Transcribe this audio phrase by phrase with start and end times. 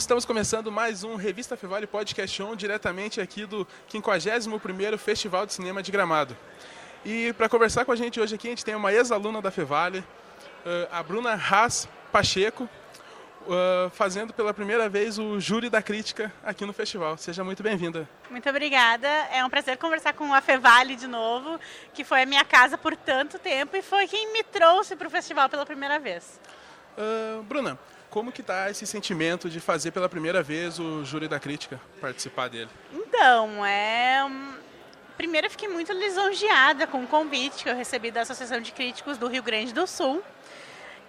[0.00, 5.82] estamos começando mais um Revista Fevale Podcast On, diretamente aqui do 51º Festival de Cinema
[5.82, 6.34] de Gramado.
[7.04, 10.02] E para conversar com a gente hoje aqui, a gente tem uma ex-aluna da Fevale,
[10.64, 12.66] eh, a Bruna Haas Pacheco,
[13.46, 17.18] eh, fazendo pela primeira vez o júri da crítica aqui no festival.
[17.18, 18.08] Seja muito bem-vinda.
[18.30, 19.06] Muito obrigada.
[19.06, 21.60] É um prazer conversar com a Fevale de novo,
[21.92, 25.10] que foi a minha casa por tanto tempo e foi quem me trouxe para o
[25.10, 26.40] festival pela primeira vez.
[26.96, 27.78] Uh, Bruna,
[28.10, 32.48] como que está esse sentimento de fazer pela primeira vez o júri da crítica, participar
[32.48, 32.68] dele?
[32.92, 34.26] Então, é
[35.20, 39.18] primeiro eu fiquei muito lisonjeada com o convite que eu recebi da Associação de Críticos
[39.18, 40.22] do Rio Grande do Sul.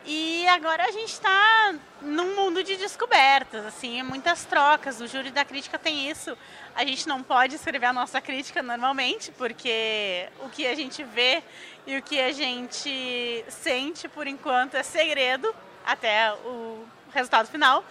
[0.05, 4.99] E agora a gente está num mundo de descobertas, assim, muitas trocas.
[4.99, 6.37] O júri da crítica tem isso.
[6.75, 11.41] A gente não pode escrever a nossa crítica normalmente, porque o que a gente vê
[11.87, 15.55] e o que a gente sente por enquanto é segredo
[15.85, 17.83] até o resultado final.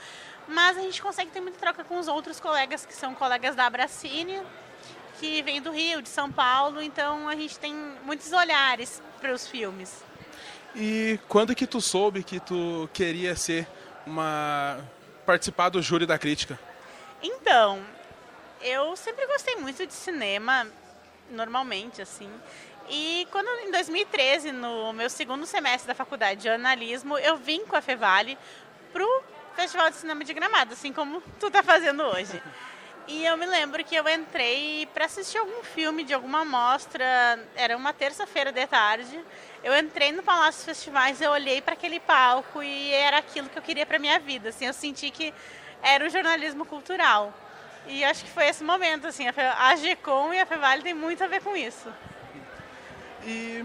[0.46, 3.66] Mas a gente consegue ter muita troca com os outros colegas que são colegas da
[3.66, 4.40] Abracine,
[5.18, 9.46] que vem do Rio, de São Paulo, então a gente tem muitos olhares para os
[9.46, 10.02] filmes.
[10.74, 13.66] E quando que tu soube que tu queria ser
[14.06, 14.78] uma
[15.26, 16.58] participar do júri da crítica?
[17.22, 17.84] Então,
[18.62, 20.66] eu sempre gostei muito de cinema,
[21.30, 22.30] normalmente assim.
[22.92, 27.76] E quando em 2013, no meu segundo semestre da faculdade de jornalismo, eu vim com
[27.76, 28.36] a Fevale
[28.92, 29.22] pro
[29.54, 32.42] Festival de Cinema de Gramado, assim como tu está fazendo hoje.
[33.06, 37.76] E eu me lembro que eu entrei para assistir algum filme de alguma mostra, era
[37.76, 39.24] uma terça-feira de tarde.
[39.62, 43.62] Eu entrei no Palácio Festivais, eu olhei para aquele palco e era aquilo que eu
[43.62, 45.32] queria para minha vida, assim, eu senti que
[45.80, 47.32] era o jornalismo cultural.
[47.86, 51.28] E acho que foi esse momento, assim, a GECOM e a FEVALE tem muito a
[51.28, 51.88] ver com isso.
[53.24, 53.64] E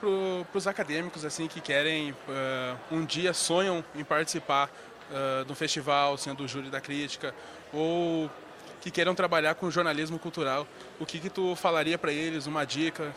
[0.00, 2.16] para os acadêmicos assim que querem uh,
[2.90, 4.68] um dia sonham em participar
[5.10, 7.34] uh, do festival, sendo o júri da crítica,
[7.72, 8.30] ou
[8.80, 10.66] que queiram trabalhar com jornalismo cultural,
[10.98, 13.14] o que, que tu falaria para eles, uma dica?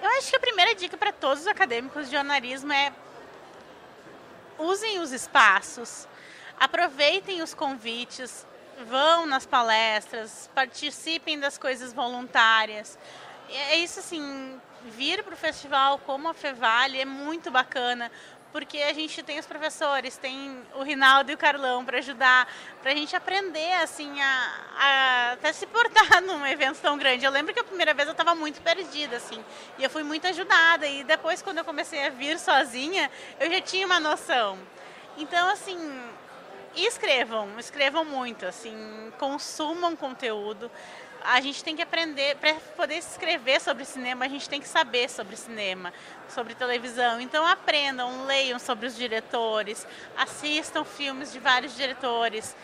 [0.00, 2.92] Eu acho que a primeira dica para todos os acadêmicos de jornalismo é
[4.58, 6.06] usem os espaços,
[6.58, 8.46] aproveitem os convites,
[8.88, 12.96] vão nas palestras, participem das coisas voluntárias.
[13.48, 18.10] É isso assim, vir para o festival como a Fevale é muito bacana,
[18.52, 22.48] porque a gente tem os professores, tem o Rinaldo e o Carlão para ajudar,
[22.80, 27.24] para a gente aprender assim a, a, até se portar num evento tão grande.
[27.24, 29.44] Eu lembro que a primeira vez eu estava muito perdida assim,
[29.78, 33.60] e eu fui muito ajudada e depois quando eu comecei a vir sozinha, eu já
[33.60, 34.58] tinha uma noção.
[35.18, 35.76] Então assim,
[36.74, 40.70] escrevam, escrevam muito, assim, consumam conteúdo
[41.26, 45.10] a gente tem que aprender, para poder escrever sobre cinema, a gente tem que saber
[45.10, 45.92] sobre cinema,
[46.28, 47.20] sobre televisão.
[47.20, 49.86] Então aprendam, leiam sobre os diretores,
[50.16, 52.56] assistam filmes de vários diretores.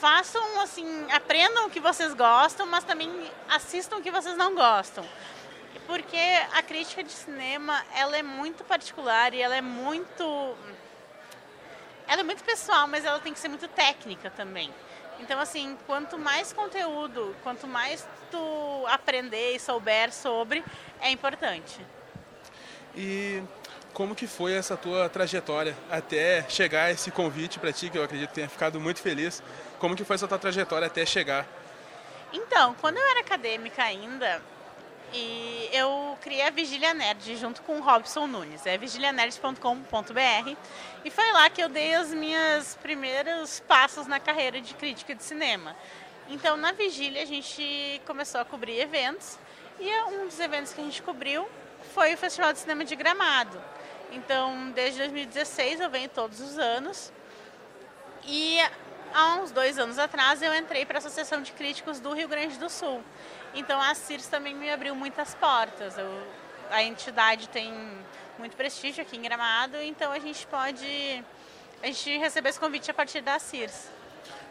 [0.00, 3.10] Façam assim, aprendam o que vocês gostam, mas também
[3.48, 5.04] assistam o que vocês não gostam.
[5.86, 6.18] Porque
[6.52, 10.56] a crítica de cinema, ela é muito particular e ela é muito
[12.08, 14.72] ela é muito pessoal, mas ela tem que ser muito técnica também.
[15.20, 20.62] Então, assim, quanto mais conteúdo, quanto mais tu aprender e souber sobre,
[21.00, 21.80] é importante.
[22.94, 23.42] E
[23.92, 28.28] como que foi essa tua trajetória até chegar esse convite para ti, que eu acredito
[28.28, 29.42] que tenha ficado muito feliz.
[29.78, 31.46] Como que foi essa tua trajetória até chegar?
[32.32, 34.42] Então, quando eu era acadêmica ainda,
[35.12, 40.56] e eu criei a Vigília Nerd junto com o Robson Nunes, é vigilianerd.com.br.
[41.04, 45.22] E foi lá que eu dei os meus primeiros passos na carreira de crítica de
[45.22, 45.76] cinema.
[46.28, 49.38] Então, na Vigília, a gente começou a cobrir eventos.
[49.78, 51.48] E um dos eventos que a gente cobriu
[51.94, 53.62] foi o Festival de Cinema de Gramado.
[54.10, 57.12] Então, desde 2016 eu venho todos os anos.
[58.24, 58.58] E
[59.14, 62.58] há uns dois anos atrás eu entrei para a Associação de Críticos do Rio Grande
[62.58, 63.02] do Sul.
[63.56, 65.96] Então a CIRS também me abriu muitas portas.
[65.96, 66.22] Eu,
[66.70, 67.72] a entidade tem
[68.38, 71.24] muito prestígio aqui em Gramado, então a gente pode
[71.82, 73.88] a gente receber esse convite a partir da CIRS.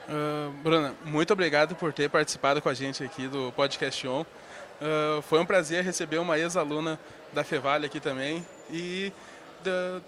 [0.08, 4.22] Uh, Bruna, muito obrigado por ter participado com a gente aqui do Podcast On.
[4.22, 7.00] Uh, foi um prazer receber uma ex-aluna
[7.32, 9.12] da Fevale aqui também e
[9.64, 10.02] da,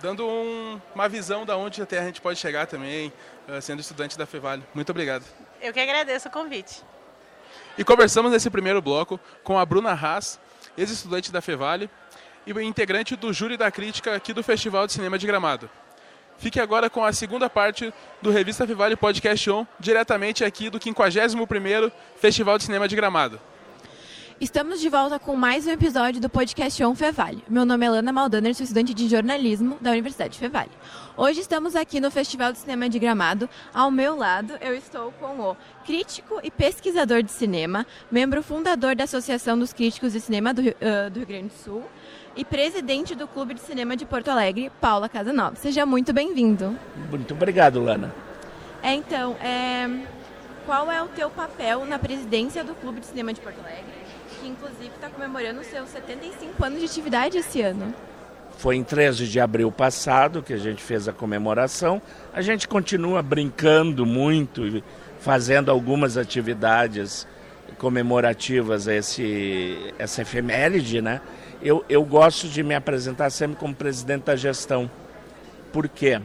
[0.00, 3.12] dando um, uma visão da onde até a gente pode chegar também,
[3.48, 4.62] uh, sendo estudante da Fevale.
[4.74, 5.24] Muito obrigado.
[5.60, 6.82] Eu que agradeço o convite.
[7.76, 10.38] E conversamos nesse primeiro bloco com a Bruna Haas,
[10.78, 11.90] ex-estudante da Fevale
[12.46, 15.68] e integrante do júri da crítica aqui do Festival de Cinema de Gramado.
[16.38, 17.92] Fique agora com a segunda parte
[18.22, 23.40] do Revista Fevale Podcast On, diretamente aqui do 51º Festival de Cinema de Gramado.
[24.40, 27.44] Estamos de volta com mais um episódio do podcast On Fevale.
[27.48, 30.72] Meu nome é Lana Maldaner, sou estudante de jornalismo da Universidade Fevale.
[31.16, 33.48] Hoje estamos aqui no Festival de Cinema de Gramado.
[33.72, 39.04] Ao meu lado, eu estou com o crítico e pesquisador de cinema, membro fundador da
[39.04, 41.84] Associação dos Críticos de Cinema do, uh, do Rio Grande do Sul
[42.36, 45.54] e presidente do Clube de Cinema de Porto Alegre, Paula Casanova.
[45.54, 46.76] Seja muito bem-vindo.
[47.08, 48.12] Muito obrigado, Lana.
[48.82, 49.88] É, então, é...
[50.66, 53.93] qual é o teu papel na presidência do Clube de Cinema de Porto Alegre?
[54.44, 57.94] Que inclusive está comemorando seus 75 anos de atividade esse ano.
[58.58, 62.00] Foi em 13 de abril passado que a gente fez a comemoração.
[62.32, 64.84] A gente continua brincando muito e
[65.18, 67.26] fazendo algumas atividades
[67.78, 71.20] comemorativas a esse, essa efeméride, né?
[71.62, 74.90] Eu, eu gosto de me apresentar sempre como presidente da gestão.
[75.72, 76.20] Por quê?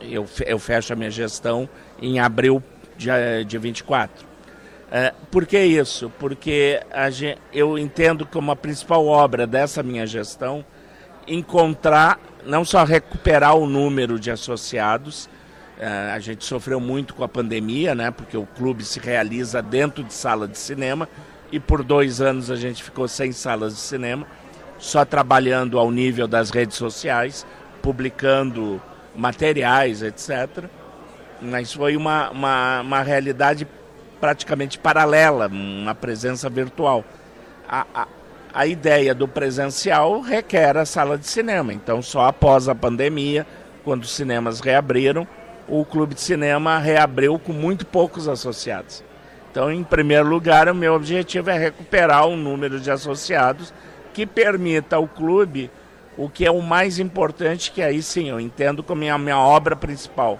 [0.00, 1.68] Eu, eu fecho a minha gestão
[2.00, 2.60] em abril
[2.98, 3.08] de,
[3.46, 4.31] de 24.
[4.94, 6.12] É, por que isso?
[6.18, 6.78] Porque
[7.10, 10.62] gente, eu entendo como a principal obra dessa minha gestão
[11.26, 15.30] encontrar, não só recuperar o número de associados,
[15.78, 20.04] é, a gente sofreu muito com a pandemia, né, porque o clube se realiza dentro
[20.04, 21.08] de sala de cinema
[21.50, 24.26] e por dois anos a gente ficou sem salas de cinema,
[24.78, 27.46] só trabalhando ao nível das redes sociais,
[27.80, 28.78] publicando
[29.16, 30.64] materiais, etc.
[31.40, 33.66] Mas foi uma, uma, uma realidade
[34.22, 37.04] praticamente paralela, uma presença virtual.
[37.68, 38.06] A, a,
[38.54, 43.44] a ideia do presencial requer a sala de cinema, então só após a pandemia,
[43.82, 45.26] quando os cinemas reabriram,
[45.66, 49.02] o clube de cinema reabriu com muito poucos associados.
[49.50, 53.74] Então, em primeiro lugar, o meu objetivo é recuperar o número de associados
[54.14, 55.68] que permita ao clube
[56.16, 59.74] o que é o mais importante, que aí sim eu entendo como a minha obra
[59.74, 60.38] principal,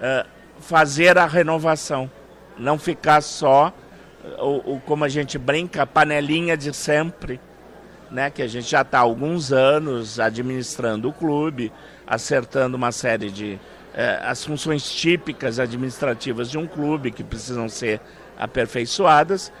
[0.00, 0.26] uh,
[0.58, 2.10] fazer a renovação
[2.58, 3.72] não ficar só,
[4.38, 7.40] o, o, como a gente brinca, panelinha de sempre,
[8.10, 8.30] né?
[8.30, 11.72] que a gente já está há alguns anos administrando o clube,
[12.06, 13.58] acertando uma série de
[13.94, 18.00] eh, as funções típicas administrativas de um clube que precisam ser
[18.38, 19.52] aperfeiçoadas,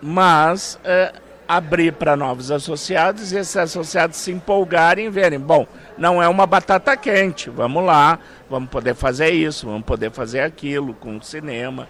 [0.00, 1.12] mas eh,
[1.48, 5.66] abrir para novos associados e esses associados se empolgarem e verem, bom,
[5.96, 8.18] não é uma batata quente, vamos lá,
[8.50, 11.88] vamos poder fazer isso, vamos poder fazer aquilo com o cinema.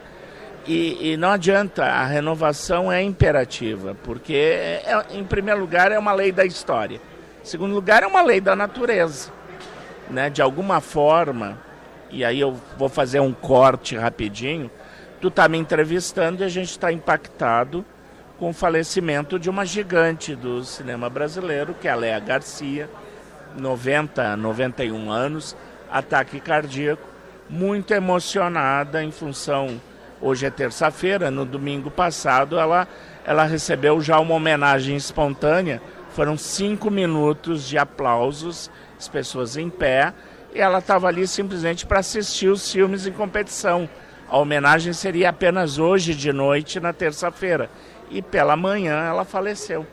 [0.65, 6.13] E, e não adianta, a renovação é imperativa, porque, é, em primeiro lugar, é uma
[6.13, 7.01] lei da história.
[7.43, 9.33] Em segundo lugar, é uma lei da natureza.
[10.09, 10.31] Né?
[10.31, 11.59] De alguma forma,
[12.11, 14.71] e aí eu vou fazer um corte rapidinho,
[15.21, 17.85] tu está me entrevistando e a gente está impactado
[18.39, 22.89] com o falecimento de uma gigante do cinema brasileiro, que é a Léa Garcia,
[23.57, 25.57] 90, 91 anos,
[25.91, 27.03] ataque cardíaco,
[27.51, 29.81] muito emocionada em função.
[30.21, 32.87] Hoje é terça-feira, no domingo passado ela,
[33.25, 35.83] ela recebeu já uma homenagem espontânea.
[36.11, 40.13] Foram cinco minutos de aplausos, as pessoas em pé,
[40.55, 43.89] e ela estava ali simplesmente para assistir os filmes em competição.
[44.29, 47.71] A homenagem seria apenas hoje de noite, na terça-feira
[48.11, 49.87] e pela manhã ela faleceu.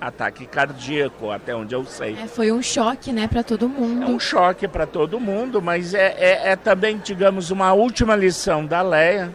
[0.00, 2.16] Ataque cardíaco, até onde eu sei.
[2.22, 4.04] É, foi um choque, né, para todo mundo.
[4.04, 8.64] É um choque para todo mundo, mas é, é, é, também, digamos, uma última lição
[8.64, 9.34] da Leia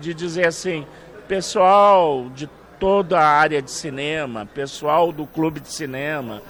[0.00, 0.86] de dizer assim,
[1.28, 2.48] pessoal de
[2.78, 6.42] toda a área de cinema, pessoal do clube de cinema,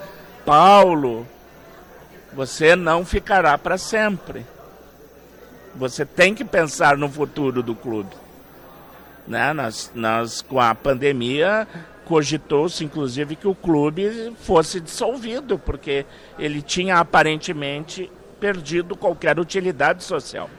[0.45, 1.27] Paulo,
[2.33, 4.45] você não ficará para sempre.
[5.75, 8.15] Você tem que pensar no futuro do clube.
[9.27, 9.53] Né?
[9.53, 11.67] Nós, nós, com a pandemia,
[12.05, 16.05] cogitou-se inclusive que o clube fosse dissolvido, porque
[16.39, 20.49] ele tinha aparentemente perdido qualquer utilidade social.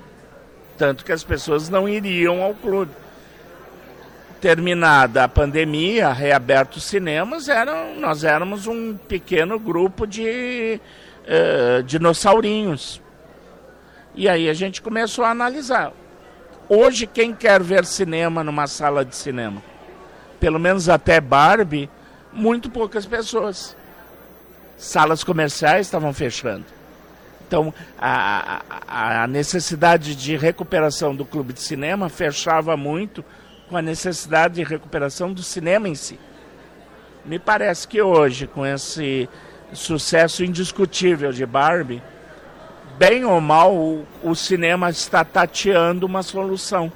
[0.76, 2.92] Tanto que as pessoas não iriam ao clube.
[4.40, 10.80] Terminada a pandemia, reabertos os cinemas, eram, nós éramos um pequeno grupo de
[11.25, 13.02] uh, dinossaurinhos.
[14.14, 15.92] E aí a gente começou a analisar
[16.68, 19.62] Hoje, quem quer ver cinema numa sala de cinema?
[20.38, 21.88] Pelo menos até Barbie,
[22.30, 23.75] muito poucas pessoas.
[24.76, 26.66] Salas comerciais estavam fechando.
[27.46, 33.25] Então, a, a, a, necessidade de recuperação do clube de cinema fechava muito
[33.70, 36.20] com a necessidade de recuperação do cinema em si.
[37.25, 39.26] Me parece que hoje, com esse
[39.72, 42.02] sucesso indiscutível de Barbie,
[42.98, 46.92] bem ou mal, o, o cinema está tateando uma solução.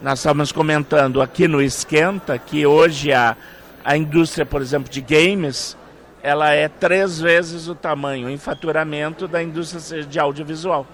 [0.00, 3.36] Nós estamos comentando aqui no Esquenta que hoje a,
[3.84, 5.76] a indústria, por exemplo, de games,
[6.22, 10.86] ela é três vezes o tamanho em faturamento da indústria de audiovisual.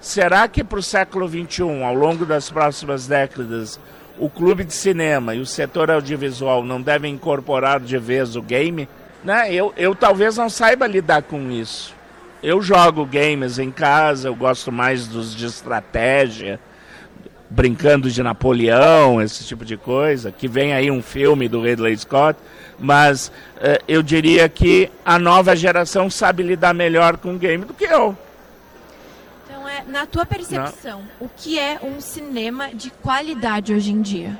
[0.00, 3.80] Será que para o século XXI, ao longo das próximas décadas,
[4.16, 8.88] o clube de cinema e o setor audiovisual não devem incorporar de vez o game,
[9.24, 9.52] né?
[9.52, 11.99] eu, eu talvez não saiba lidar com isso.
[12.42, 16.58] Eu jogo games em casa, eu gosto mais dos de estratégia,
[17.50, 22.38] brincando de Napoleão, esse tipo de coisa, que vem aí um filme do Ridley Scott,
[22.78, 27.74] mas uh, eu diria que a nova geração sabe lidar melhor com o game do
[27.74, 28.16] que eu.
[29.44, 31.26] Então, é, na tua percepção, Não.
[31.26, 34.38] o que é um cinema de qualidade hoje em dia?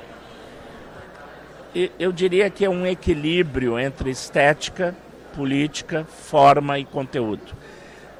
[1.98, 4.96] Eu diria que é um equilíbrio entre estética,
[5.36, 7.60] política, forma e conteúdo.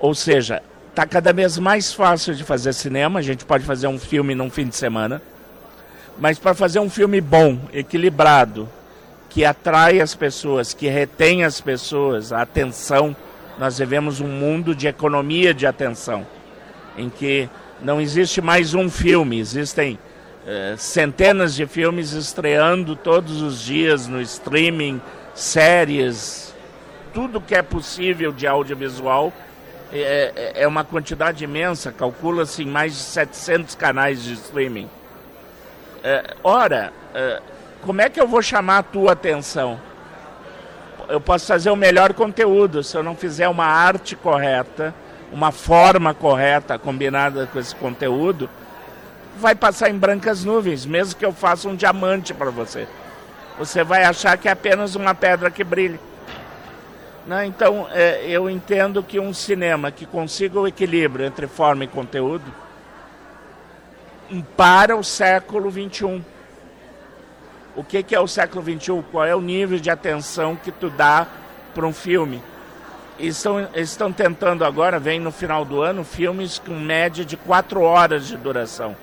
[0.01, 3.99] Ou seja, está cada vez mais fácil de fazer cinema, a gente pode fazer um
[3.99, 5.21] filme num fim de semana,
[6.19, 8.67] mas para fazer um filme bom, equilibrado,
[9.29, 13.15] que atrai as pessoas, que retém as pessoas, a atenção,
[13.59, 16.27] nós vivemos um mundo de economia de atenção,
[16.97, 17.49] em que
[17.83, 19.99] não existe mais um filme, existem
[20.47, 25.01] eh, centenas de filmes estreando todos os dias no streaming,
[25.35, 26.55] séries,
[27.13, 29.33] tudo que é possível de audiovisual
[29.93, 34.89] é, é, é uma quantidade imensa, calcula-se em mais de 700 canais de streaming.
[36.03, 37.41] É, ora, é,
[37.83, 39.81] como é que eu vou chamar a tua atenção?
[41.09, 44.95] Eu posso fazer o melhor conteúdo se eu não fizer uma arte correta,
[45.33, 48.49] uma forma correta combinada com esse conteúdo,
[49.37, 52.87] vai passar em brancas nuvens, mesmo que eu faça um diamante para você.
[53.59, 55.99] Você vai achar que é apenas uma pedra que brilha.
[57.27, 57.47] Né?
[57.47, 62.53] Então, é, eu entendo que um cinema que consiga o equilíbrio entre forma e conteúdo
[64.57, 66.23] para o século XXI.
[67.77, 69.05] O que, que é o século XXI?
[69.11, 71.27] Qual é o nível de atenção que tu dá
[71.75, 72.43] para um filme?
[73.19, 78.27] Estão, estão tentando agora, vem no final do ano, filmes com média de quatro horas
[78.27, 78.97] de duração.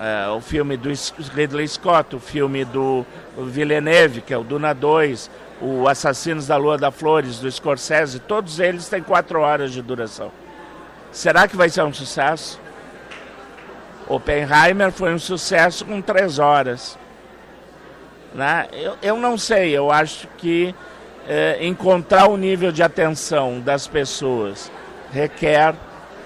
[0.00, 0.88] É, o filme do
[1.34, 3.06] Ridley Scott, o filme do
[3.38, 5.30] Villeneuve, que é o Duna 2,
[5.60, 10.30] o Assassinos da Lua da Flores, do Scorsese, todos eles têm quatro horas de duração.
[11.12, 12.60] Será que vai ser um sucesso?
[14.08, 16.98] Oppenheimer foi um sucesso com três horas.
[18.34, 18.66] Né?
[18.72, 20.74] Eu, eu não sei, eu acho que
[21.28, 24.70] é, encontrar o nível de atenção das pessoas
[25.12, 25.74] requer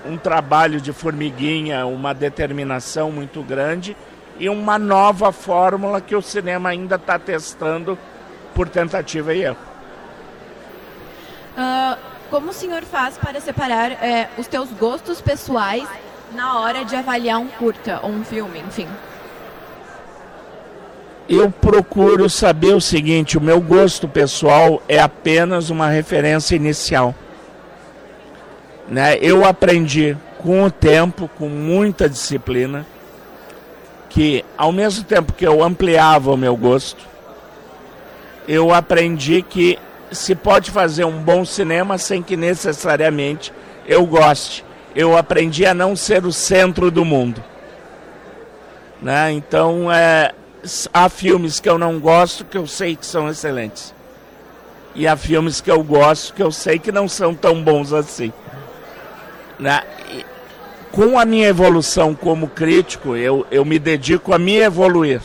[0.06, 3.94] um trabalho de formiguinha, uma determinação muito grande
[4.38, 7.98] e uma nova fórmula que o cinema ainda está testando
[8.58, 9.56] por tentativa e erro.
[11.56, 11.96] Uh,
[12.28, 15.88] como o senhor faz para separar é, os teus gostos pessoais
[16.34, 18.88] na hora de avaliar um curta ou um filme, enfim?
[21.28, 27.14] Eu procuro saber o seguinte: o meu gosto pessoal é apenas uma referência inicial.
[28.88, 29.18] Né?
[29.18, 32.84] Eu aprendi com o tempo, com muita disciplina,
[34.10, 37.06] que ao mesmo tempo que eu ampliava o meu gosto,
[38.48, 39.78] eu aprendi que
[40.10, 43.52] se pode fazer um bom cinema sem que necessariamente
[43.86, 44.64] eu goste.
[44.96, 47.44] Eu aprendi a não ser o centro do mundo.
[49.02, 49.32] Né?
[49.32, 50.32] Então, é,
[50.94, 53.94] há filmes que eu não gosto que eu sei que são excelentes.
[54.94, 58.32] E há filmes que eu gosto que eu sei que não são tão bons assim.
[59.58, 59.82] Né?
[60.10, 60.24] E,
[60.90, 65.20] com a minha evolução como crítico, eu, eu me dedico a me evoluir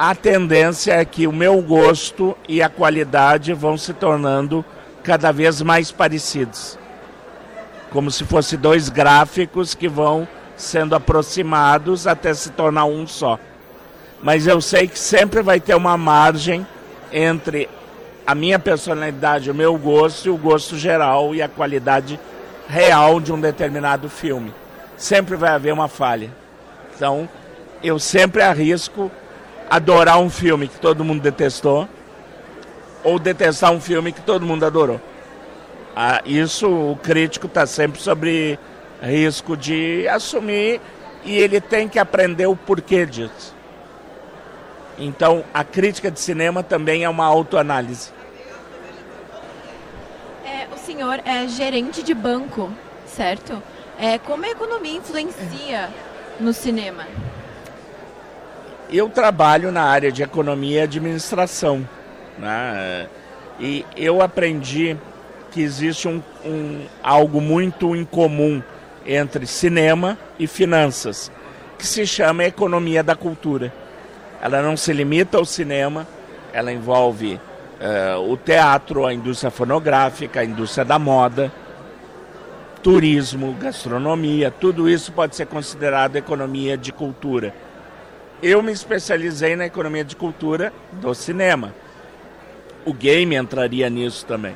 [0.00, 4.64] a tendência é que o meu gosto e a qualidade vão se tornando
[5.02, 6.78] cada vez mais parecidos.
[7.90, 13.40] Como se fossem dois gráficos que vão sendo aproximados até se tornar um só.
[14.22, 16.64] Mas eu sei que sempre vai ter uma margem
[17.12, 17.68] entre
[18.24, 22.20] a minha personalidade, o meu gosto e o gosto geral e a qualidade
[22.68, 24.54] real de um determinado filme.
[24.96, 26.30] Sempre vai haver uma falha.
[26.94, 27.28] Então,
[27.82, 29.10] eu sempre arrisco
[29.70, 31.88] adorar um filme que todo mundo detestou
[33.04, 35.00] ou detestar um filme que todo mundo adorou.
[35.94, 38.58] Ah, isso o crítico está sempre sobre
[39.02, 40.80] risco de assumir
[41.24, 43.54] e ele tem que aprender o porquê disso.
[44.98, 48.10] Então, a crítica de cinema também é uma autoanálise.
[50.44, 52.70] É, o senhor é gerente de banco,
[53.06, 53.62] certo?
[53.98, 55.88] É, como a economia influencia
[56.40, 57.06] no cinema?
[58.90, 61.86] Eu trabalho na área de economia e administração.
[62.38, 63.06] Né?
[63.60, 64.96] E eu aprendi
[65.50, 68.62] que existe um, um, algo muito incomum
[69.06, 71.32] entre cinema e finanças,
[71.78, 73.72] que se chama economia da cultura.
[74.40, 76.06] Ela não se limita ao cinema,
[76.52, 77.40] ela envolve
[77.80, 81.50] uh, o teatro, a indústria fonográfica, a indústria da moda,
[82.82, 87.52] turismo, gastronomia, tudo isso pode ser considerado economia de cultura.
[88.42, 91.74] Eu me especializei na economia de cultura do cinema.
[92.84, 94.54] O game entraria nisso também.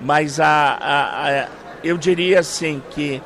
[0.00, 1.48] Mas a, a, a,
[1.84, 3.22] eu diria assim que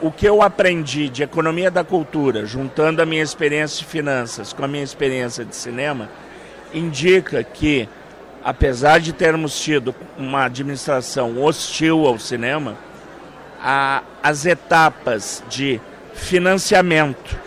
[0.00, 4.64] o que eu aprendi de economia da cultura, juntando a minha experiência de finanças com
[4.64, 6.08] a minha experiência de cinema,
[6.72, 7.88] indica que,
[8.44, 12.76] apesar de termos tido uma administração hostil ao cinema,
[13.62, 15.80] a, as etapas de
[16.14, 17.45] financiamento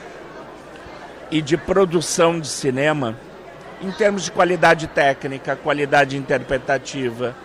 [1.32, 3.16] e de produção de cinema,
[3.82, 7.36] em termos de qualidade técnica, qualidade interpretativa,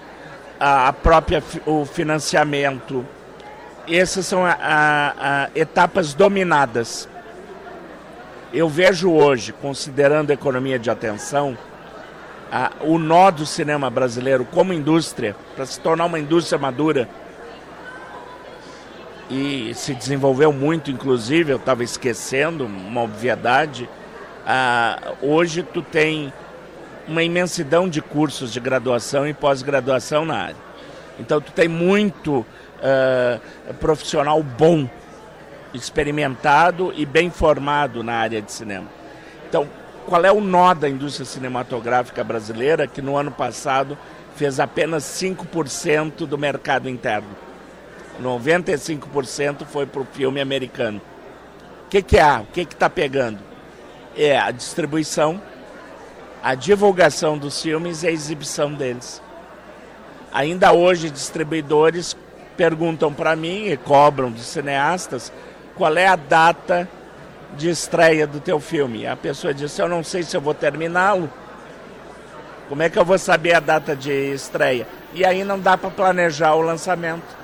[0.59, 3.05] a, a própria o financiamento,
[3.88, 7.09] essas são a, a, etapas dominadas.
[8.53, 11.59] Eu vejo hoje, considerando a economia de atenção,
[12.81, 17.09] o nó do cinema brasileiro como indústria, para se tornar uma indústria madura,
[19.31, 23.88] e se desenvolveu muito, inclusive, eu estava esquecendo uma obviedade.
[24.47, 26.33] Ah, hoje tu tem
[27.09, 30.57] uma imensidão de cursos de graduação e pós-graduação na área.
[31.19, 34.88] Então tu tem muito uh, profissional bom,
[35.73, 38.87] experimentado e bem formado na área de cinema.
[39.49, 39.69] Então,
[40.07, 43.97] qual é o nó da indústria cinematográfica brasileira que no ano passado
[44.37, 47.28] fez apenas 5% do mercado interno?
[48.23, 51.00] 95% foi para o filme americano.
[51.87, 52.40] O que, que há?
[52.40, 53.38] O que está pegando?
[54.16, 55.40] É a distribuição,
[56.42, 59.23] a divulgação dos filmes e a exibição deles.
[60.33, 62.16] Ainda hoje, distribuidores
[62.56, 65.33] perguntam para mim e cobram dos cineastas
[65.76, 66.88] qual é a data
[67.56, 69.06] de estreia do teu filme.
[69.06, 71.30] A pessoa diz: Eu não sei se eu vou terminá-lo.
[72.68, 74.87] Como é que eu vou saber a data de estreia?
[75.12, 77.43] E aí não dá para planejar o lançamento.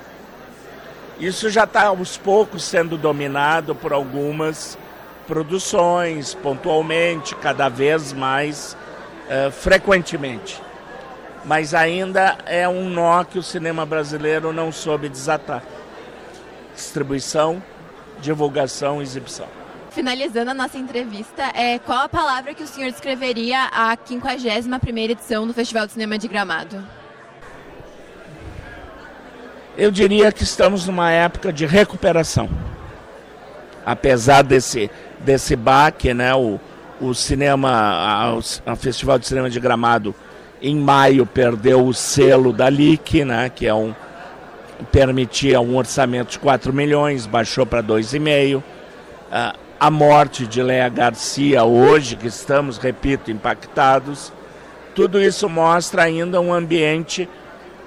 [1.21, 4.75] Isso já está aos poucos sendo dominado por algumas
[5.27, 8.75] produções, pontualmente, cada vez mais
[9.27, 10.59] uh, frequentemente.
[11.45, 15.61] Mas ainda é um nó que o cinema brasileiro não soube desatar.
[16.73, 17.61] Distribuição,
[18.19, 19.47] divulgação, exibição.
[19.91, 25.45] Finalizando a nossa entrevista, é, qual a palavra que o senhor descreveria a 51ª edição
[25.45, 26.83] do Festival de Cinema de Gramado?
[29.77, 32.49] Eu diria que estamos numa época de recuperação.
[33.85, 36.59] Apesar desse, desse baque, né, o,
[36.99, 40.13] o cinema, a, a Festival de Cinema de Gramado,
[40.61, 43.95] em maio perdeu o selo da LIC, né, que é um,
[44.91, 48.57] permitia um orçamento de 4 milhões, baixou para 2,5.
[48.57, 48.63] Uh,
[49.79, 54.31] a morte de Léa Garcia hoje, que estamos, repito, impactados,
[54.93, 57.27] tudo isso mostra ainda um ambiente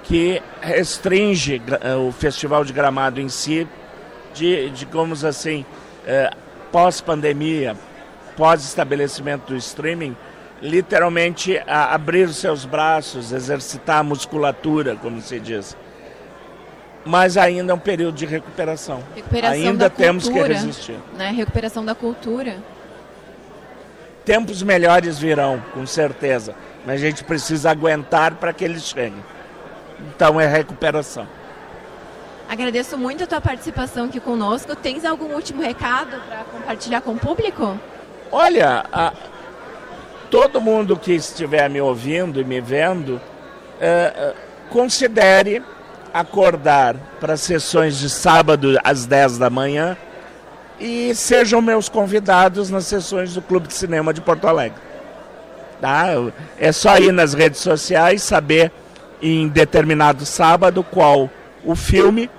[0.05, 3.67] que restringe eh, o Festival de Gramado em si,
[4.33, 5.65] de, digamos assim,
[6.05, 6.29] eh,
[6.71, 7.75] pós-pandemia,
[8.37, 10.15] pós-estabelecimento do streaming,
[10.61, 15.75] literalmente abrir os seus braços, exercitar a musculatura, como se diz.
[17.03, 19.03] Mas ainda é um período de recuperação.
[19.15, 20.97] recuperação ainda temos cultura, que resistir.
[21.17, 21.31] Né?
[21.31, 22.57] Recuperação da cultura.
[24.23, 26.55] Tempos melhores virão, com certeza.
[26.85, 29.23] Mas a gente precisa aguentar para que eles cheguem.
[30.05, 31.27] Então é recuperação.
[32.47, 34.75] Agradeço muito a tua participação aqui conosco.
[34.75, 37.79] Tens algum último recado para compartilhar com o público?
[38.31, 39.13] Olha, a,
[40.29, 43.19] todo mundo que estiver me ouvindo e me vendo,
[43.79, 44.33] é, é,
[44.69, 45.63] considere
[46.13, 49.97] acordar para sessões de sábado às 10 da manhã
[50.79, 54.79] e sejam meus convidados nas sessões do Clube de Cinema de Porto Alegre.
[55.81, 56.07] Tá?
[56.59, 58.71] É só ir nas redes sociais, saber
[59.21, 61.29] em determinado sábado qual
[61.63, 62.29] o filme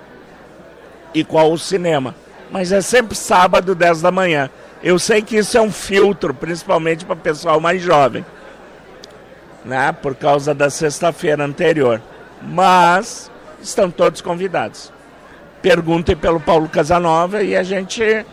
[1.13, 2.15] e qual o cinema.
[2.49, 4.49] Mas é sempre sábado, 10 da manhã.
[4.83, 8.25] Eu sei que isso é um filtro, principalmente para o pessoal mais jovem,
[9.65, 9.91] né?
[9.91, 12.01] por causa da sexta-feira anterior.
[12.41, 14.93] Mas estão todos convidados.
[15.61, 18.25] Perguntem pelo Paulo Casanova e a gente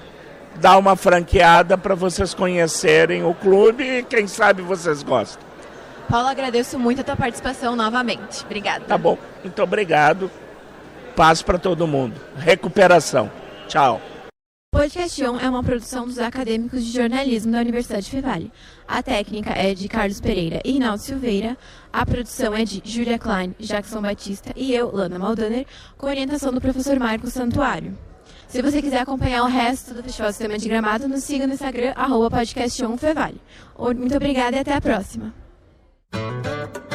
[0.57, 5.43] dá uma franqueada para vocês conhecerem o clube e quem sabe vocês gostam.
[6.09, 8.45] Paulo, agradeço muito a tua participação novamente.
[8.45, 8.85] Obrigada.
[8.85, 9.19] Tá bom.
[9.43, 10.31] Muito obrigado.
[11.17, 12.21] Paz para todo mundo.
[12.37, 13.31] Recuperação.
[13.69, 14.01] Tchau.
[14.75, 18.53] Podcast On é uma produção dos acadêmicos de jornalismo da Universidade Fevale.
[18.89, 21.57] A técnica é de Carlos Pereira e Rinaldo Silveira.
[21.93, 25.65] A produção é de Julia Klein, Jackson Batista e eu, Lana Maldaner,
[25.97, 27.97] com orientação do professor Marcos Santuário.
[28.49, 31.93] Se você quiser acompanhar o resto do Festival Sistema de Gramado, nos siga no Instagram,
[31.95, 32.39] arroba.
[33.97, 35.44] Muito obrigada e até a próxima.
[36.15, 36.94] Música